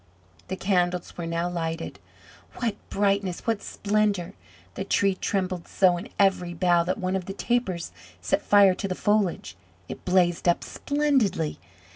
[0.47, 1.99] The candles were now lighted.
[2.55, 3.41] What brightness!
[3.45, 4.33] What splendour!
[4.73, 8.87] The Tree trembled so in every bough that one of the tapers set fire to
[8.87, 9.55] the foliage.
[9.87, 11.59] It blazed up splendidly.